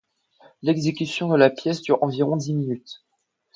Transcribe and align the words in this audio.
L'exécution 0.63 1.27
de 1.29 1.35
la 1.37 1.51
pièce 1.51 1.83
dure 1.83 2.01
environ 2.01 2.35
dix 2.35 2.55
minutes. 2.55 3.03